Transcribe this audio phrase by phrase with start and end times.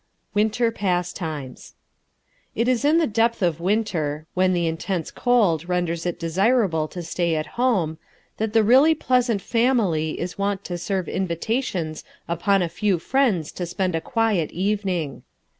[0.33, 1.75] Winter Pastimes
[2.55, 7.03] It is in the depth of winter, when the intense cold renders it desirable to
[7.03, 7.99] stay at home,
[8.37, 13.67] that the really Pleasant Family is wont to serve invitations upon a few friends to
[13.67, 15.21] spend a Quiet Evening.